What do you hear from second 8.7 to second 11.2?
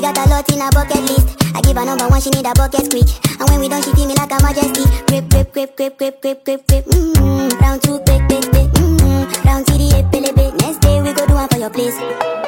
Mmm. Round three, the eight, Next day we